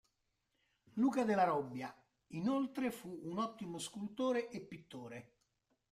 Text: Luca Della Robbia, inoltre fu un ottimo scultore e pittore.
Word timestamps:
Luca 0.93 1.23
Della 1.23 1.43
Robbia, 1.43 1.95
inoltre 2.29 2.89
fu 2.89 3.19
un 3.25 3.37
ottimo 3.37 3.77
scultore 3.77 4.49
e 4.49 4.59
pittore. 4.61 5.33